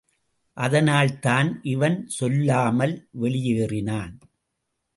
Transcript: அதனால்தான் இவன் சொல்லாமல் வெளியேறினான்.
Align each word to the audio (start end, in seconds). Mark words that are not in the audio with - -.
அதனால்தான் 0.57 1.59
இவன் 1.63 2.07
சொல்லாமல் 2.07 3.07
வெளியேறினான். 3.21 4.15